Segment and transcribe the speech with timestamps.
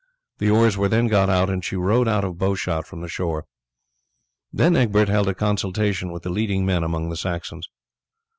[0.39, 3.07] The oars were then got out and she rowed out of bow shot from the
[3.07, 3.45] shore.
[4.51, 7.69] Then Egbert held a consultation with the leading men among the Saxons.